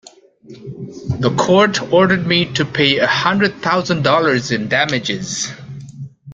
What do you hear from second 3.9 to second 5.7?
dollars in damages.